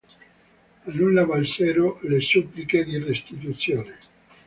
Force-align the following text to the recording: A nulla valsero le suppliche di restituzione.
A 0.83 0.89
nulla 0.93 1.25
valsero 1.25 1.99
le 2.01 2.21
suppliche 2.21 2.83
di 2.83 2.97
restituzione. 2.97 3.99